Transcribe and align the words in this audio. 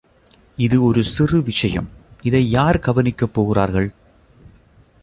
இது 0.57 0.83
ஒரு 0.83 1.03
சிறு 1.03 1.43
விஷயம், 1.43 1.89
இதை 2.21 2.49
யார் 2.49 2.79
கவனிக்கப் 2.79 3.33
போகிறார்கள்? 3.33 3.89